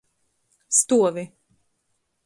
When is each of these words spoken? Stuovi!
Stuovi! 0.79 1.25